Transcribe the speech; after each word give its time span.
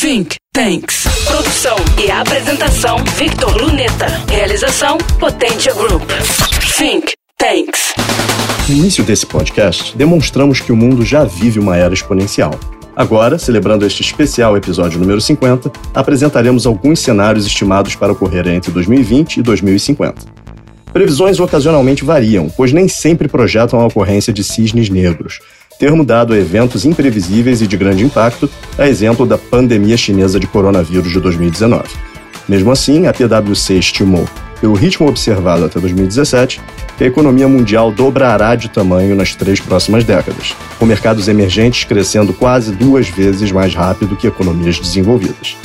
Think 0.00 0.36
Tanks. 0.54 1.04
Produção 1.26 1.76
e 2.02 2.10
apresentação 2.10 2.96
Victor 3.18 3.54
Luneta. 3.60 4.06
Realização 4.30 4.96
Potência 5.18 5.74
Group. 5.74 6.04
Think 6.78 7.12
Tanks. 7.36 7.92
No 8.66 8.76
início 8.76 9.04
desse 9.04 9.26
podcast, 9.26 9.94
demonstramos 9.94 10.58
que 10.58 10.72
o 10.72 10.76
mundo 10.76 11.04
já 11.04 11.24
vive 11.24 11.58
uma 11.58 11.76
era 11.76 11.92
exponencial. 11.92 12.52
Agora, 12.96 13.38
celebrando 13.38 13.84
este 13.84 14.00
especial 14.00 14.56
episódio 14.56 14.98
número 14.98 15.20
50, 15.20 15.70
apresentaremos 15.92 16.64
alguns 16.64 17.00
cenários 17.00 17.44
estimados 17.44 17.94
para 17.94 18.12
ocorrer 18.12 18.48
entre 18.48 18.70
2020 18.70 19.36
e 19.36 19.42
2050. 19.42 20.22
Previsões 20.94 21.38
ocasionalmente 21.38 22.06
variam, 22.06 22.48
pois 22.56 22.72
nem 22.72 22.88
sempre 22.88 23.28
projetam 23.28 23.78
a 23.78 23.86
ocorrência 23.86 24.32
de 24.32 24.42
cisnes 24.42 24.88
negros, 24.88 25.40
termo 25.80 26.04
dado 26.04 26.34
a 26.34 26.38
eventos 26.38 26.84
imprevisíveis 26.84 27.62
e 27.62 27.66
de 27.66 27.74
grande 27.74 28.04
impacto, 28.04 28.50
a 28.76 28.86
exemplo 28.86 29.24
da 29.24 29.38
pandemia 29.38 29.96
chinesa 29.96 30.38
de 30.38 30.46
coronavírus 30.46 31.10
de 31.10 31.18
2019. 31.18 31.88
Mesmo 32.46 32.70
assim, 32.70 33.06
a 33.06 33.14
PwC 33.14 33.78
estimou, 33.78 34.28
pelo 34.60 34.74
ritmo 34.74 35.08
observado 35.08 35.64
até 35.64 35.80
2017, 35.80 36.60
que 36.98 37.04
a 37.04 37.06
economia 37.06 37.48
mundial 37.48 37.90
dobrará 37.90 38.54
de 38.56 38.68
tamanho 38.68 39.16
nas 39.16 39.34
três 39.34 39.58
próximas 39.58 40.04
décadas, 40.04 40.54
com 40.78 40.84
mercados 40.84 41.28
emergentes 41.28 41.84
crescendo 41.84 42.34
quase 42.34 42.72
duas 42.72 43.08
vezes 43.08 43.50
mais 43.50 43.74
rápido 43.74 44.16
que 44.16 44.26
economias 44.26 44.78
desenvolvidas. 44.78 45.56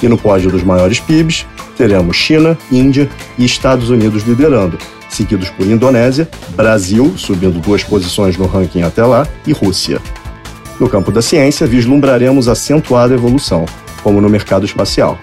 E 0.00 0.06
no 0.08 0.16
pódio 0.16 0.52
dos 0.52 0.62
maiores 0.62 1.00
PIBs, 1.00 1.46
teremos 1.76 2.16
China, 2.16 2.56
Índia 2.70 3.08
e 3.36 3.44
Estados 3.44 3.90
Unidos 3.90 4.22
liderando, 4.22 4.78
seguidos 5.14 5.48
por 5.50 5.66
Indonésia, 5.66 6.28
Brasil, 6.50 7.14
subindo 7.16 7.60
duas 7.60 7.82
posições 7.82 8.36
no 8.36 8.46
ranking 8.46 8.82
até 8.82 9.04
lá, 9.04 9.26
e 9.46 9.52
Rússia. 9.52 10.00
No 10.78 10.88
campo 10.88 11.12
da 11.12 11.22
ciência, 11.22 11.66
vislumbraremos 11.66 12.48
acentuada 12.48 13.14
evolução, 13.14 13.64
como 14.02 14.20
no 14.20 14.28
mercado 14.28 14.66
espacial. 14.66 15.18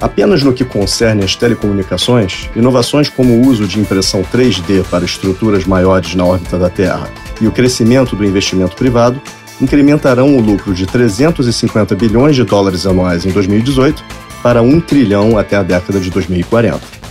Apenas 0.00 0.42
no 0.42 0.52
que 0.52 0.64
concerne 0.64 1.24
às 1.24 1.34
telecomunicações, 1.34 2.50
inovações 2.54 3.08
como 3.08 3.34
o 3.34 3.46
uso 3.46 3.66
de 3.66 3.80
impressão 3.80 4.22
3D 4.22 4.84
para 4.90 5.04
estruturas 5.04 5.64
maiores 5.64 6.14
na 6.14 6.24
órbita 6.24 6.58
da 6.58 6.68
Terra 6.68 7.08
e 7.40 7.46
o 7.46 7.52
crescimento 7.52 8.14
do 8.14 8.24
investimento 8.24 8.76
privado 8.76 9.20
incrementarão 9.60 10.36
o 10.36 10.40
lucro 10.40 10.74
de 10.74 10.84
350 10.84 11.94
bilhões 11.94 12.36
de 12.36 12.44
dólares 12.44 12.86
anuais 12.86 13.24
em 13.24 13.30
2018 13.30 14.04
para 14.42 14.60
1 14.60 14.80
trilhão 14.80 15.38
até 15.38 15.56
a 15.56 15.62
década 15.62 15.98
de 15.98 16.10
2040. 16.10 17.05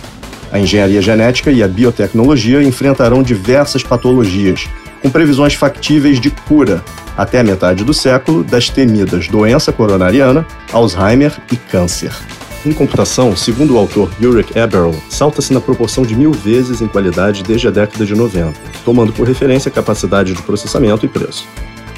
A 0.56 0.58
engenharia 0.58 1.02
genética 1.02 1.52
e 1.52 1.62
a 1.62 1.68
biotecnologia 1.68 2.62
enfrentarão 2.62 3.22
diversas 3.22 3.82
patologias, 3.82 4.66
com 5.02 5.10
previsões 5.10 5.52
factíveis 5.52 6.18
de 6.18 6.30
cura 6.30 6.82
até 7.14 7.40
a 7.40 7.44
metade 7.44 7.84
do 7.84 7.92
século 7.92 8.42
das 8.42 8.70
temidas 8.70 9.28
doença 9.28 9.70
coronariana, 9.70 10.46
Alzheimer 10.72 11.38
e 11.52 11.56
câncer. 11.56 12.10
Em 12.64 12.72
computação, 12.72 13.36
segundo 13.36 13.74
o 13.74 13.78
autor 13.78 14.10
Ulrich 14.18 14.58
Eberl, 14.58 14.94
salta-se 15.10 15.52
na 15.52 15.60
proporção 15.60 16.04
de 16.04 16.16
mil 16.16 16.32
vezes 16.32 16.80
em 16.80 16.88
qualidade 16.88 17.42
desde 17.42 17.68
a 17.68 17.70
década 17.70 18.06
de 18.06 18.14
90, 18.14 18.58
tomando 18.82 19.12
por 19.12 19.28
referência 19.28 19.68
a 19.68 19.72
capacidade 19.72 20.32
de 20.32 20.40
processamento 20.40 21.04
e 21.04 21.08
preço. 21.08 21.46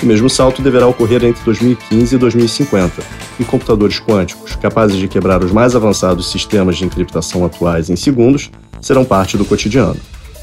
O 0.01 0.07
mesmo 0.07 0.31
salto 0.31 0.63
deverá 0.63 0.87
ocorrer 0.87 1.25
entre 1.25 1.45
2015 1.45 2.15
e 2.15 2.19
2050, 2.19 3.03
e 3.41 3.45
computadores 3.45 3.99
quânticos, 3.99 4.55
capazes 4.55 4.97
de 4.97 5.09
quebrar 5.09 5.43
os 5.43 5.51
mais 5.51 5.75
avançados 5.75 6.31
sistemas 6.31 6.77
de 6.77 6.85
encriptação 6.85 7.45
atuais 7.45 7.91
em 7.91 7.97
segundos, 7.97 8.49
serão 8.81 9.05
parte 9.05 9.37
do 9.37 9.45
cotidiano. 9.45 9.97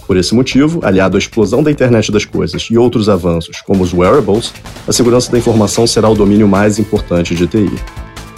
Por 0.05 0.17
esse 0.17 0.35
motivo, 0.35 0.81
aliado 0.83 1.15
à 1.15 1.19
explosão 1.19 1.63
da 1.63 1.71
internet 1.71 2.11
das 2.11 2.25
coisas 2.25 2.67
e 2.69 2.77
outros 2.77 3.07
avanços, 3.07 3.61
como 3.61 3.81
os 3.81 3.93
wearables, 3.93 4.53
a 4.87 4.91
segurança 4.91 5.31
da 5.31 5.37
informação 5.37 5.87
será 5.87 6.09
o 6.09 6.15
domínio 6.15 6.47
mais 6.47 6.77
importante 6.77 7.33
de 7.33 7.47
TI. 7.47 7.71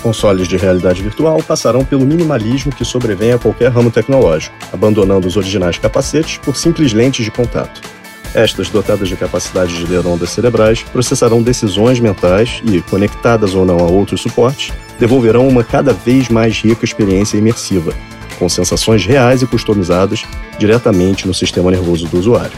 Consoles 0.03 0.47
de 0.47 0.55
realidade 0.55 1.01
virtual 1.01 1.41
passarão 1.43 1.83
pelo 1.83 2.05
minimalismo 2.05 2.71
que 2.71 2.85
sobrevém 2.85 3.33
a 3.33 3.39
qualquer 3.39 3.71
ramo 3.71 3.89
tecnológico, 3.89 4.55
abandonando 4.71 5.27
os 5.27 5.35
originais 5.35 5.77
capacetes 5.79 6.37
por 6.37 6.55
simples 6.55 6.93
lentes 6.93 7.25
de 7.25 7.31
contato. 7.31 7.96
Estas, 8.37 8.69
dotadas 8.69 9.09
de 9.09 9.15
capacidade 9.15 9.75
de 9.75 9.91
ler 9.91 10.05
ondas 10.05 10.29
cerebrais, 10.29 10.83
processarão 10.83 11.41
decisões 11.41 11.99
mentais 11.99 12.61
e, 12.71 12.83
conectadas 12.83 13.55
ou 13.55 13.65
não 13.65 13.79
a 13.79 13.89
outros 13.89 14.21
suportes, 14.21 14.71
devolverão 14.99 15.47
uma 15.47 15.63
cada 15.63 15.91
vez 15.91 16.29
mais 16.29 16.61
rica 16.61 16.85
experiência 16.85 17.35
imersiva, 17.35 17.95
com 18.37 18.47
sensações 18.47 19.03
reais 19.03 19.41
e 19.41 19.47
customizadas 19.47 20.23
diretamente 20.59 21.25
no 21.25 21.33
sistema 21.33 21.71
nervoso 21.71 22.05
do 22.05 22.19
usuário. 22.19 22.55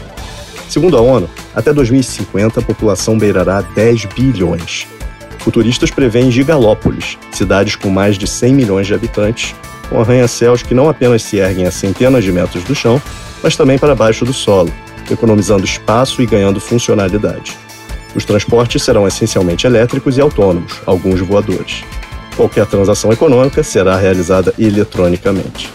Segundo 0.68 0.98
a 0.98 1.00
ONU, 1.00 1.30
até 1.54 1.72
2050 1.72 2.60
a 2.60 2.62
população 2.62 3.16
beirará 3.16 3.62
10 3.62 4.04
bilhões. 4.04 4.86
Futuristas 5.38 5.90
preveem 5.90 6.30
gigalópolis, 6.30 7.16
cidades 7.32 7.74
com 7.74 7.88
mais 7.88 8.18
de 8.18 8.26
100 8.26 8.52
milhões 8.52 8.86
de 8.86 8.92
habitantes, 8.92 9.54
com 9.88 9.98
arranha-céus 9.98 10.62
que 10.62 10.74
não 10.74 10.90
apenas 10.90 11.22
se 11.22 11.38
erguem 11.38 11.66
a 11.66 11.70
centenas 11.70 12.22
de 12.22 12.30
metros 12.30 12.64
do 12.64 12.74
chão, 12.74 13.00
mas 13.42 13.56
também 13.56 13.78
para 13.78 13.94
baixo 13.94 14.26
do 14.26 14.34
solo, 14.34 14.70
economizando 15.10 15.64
espaço 15.64 16.22
e 16.22 16.26
ganhando 16.26 16.60
funcionalidade. 16.60 17.56
Os 18.14 18.24
transportes 18.24 18.82
serão 18.82 19.06
essencialmente 19.06 19.66
elétricos 19.66 20.16
e 20.16 20.20
autônomos, 20.20 20.80
alguns 20.86 21.20
voadores. 21.20 21.84
Qualquer 22.36 22.66
transação 22.66 23.12
econômica 23.12 23.62
será 23.62 23.96
realizada 23.96 24.52
eletronicamente. 24.58 25.70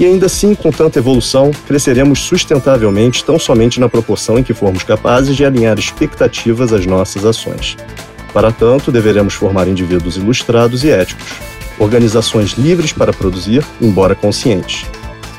E 0.00 0.04
ainda 0.04 0.26
assim, 0.26 0.54
com 0.54 0.70
tanta 0.70 1.00
evolução, 1.00 1.50
cresceremos 1.66 2.20
sustentavelmente 2.20 3.24
tão 3.24 3.38
somente 3.38 3.80
na 3.80 3.88
proporção 3.88 4.38
em 4.38 4.44
que 4.44 4.54
formos 4.54 4.84
capazes 4.84 5.36
de 5.36 5.44
alinhar 5.44 5.76
expectativas 5.78 6.72
às 6.72 6.86
nossas 6.86 7.24
ações. 7.24 7.76
Para 8.32 8.52
tanto, 8.52 8.92
deveremos 8.92 9.34
formar 9.34 9.66
indivíduos 9.66 10.16
ilustrados 10.16 10.84
e 10.84 10.90
éticos, 10.90 11.26
organizações 11.80 12.52
livres 12.52 12.92
para 12.92 13.12
produzir, 13.12 13.64
embora 13.80 14.14
conscientes, 14.14 14.86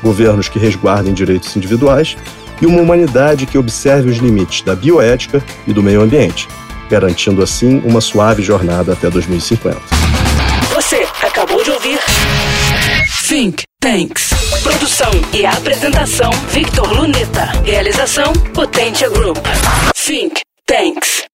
governos 0.02 0.48
que 0.48 0.58
resguardem 0.58 1.14
direitos 1.14 1.56
individuais 1.56 2.16
e 2.60 2.66
uma 2.66 2.80
humanidade 2.80 3.46
que 3.46 3.58
observe 3.58 4.10
os 4.10 4.18
limites 4.18 4.62
da 4.62 4.74
bioética 4.74 5.42
e 5.66 5.72
do 5.72 5.82
meio 5.82 6.02
ambiente, 6.02 6.48
garantindo 6.88 7.42
assim 7.42 7.80
uma 7.84 8.00
suave 8.00 8.42
jornada 8.42 8.92
até 8.92 9.08
2050. 9.08 9.80
Você 10.74 11.06
acabou 11.22 11.62
de 11.62 11.70
ouvir 11.70 11.98
Think 13.28 13.62
Tanks. 13.80 14.30
Produção 14.62 15.10
e 15.32 15.46
apresentação 15.46 16.30
Victor 16.50 16.92
Luneta. 16.92 17.46
Realização 17.64 18.32
Potência 18.52 19.08
Group. 19.08 19.38
Think 19.94 20.40
Tanks. 20.66 21.29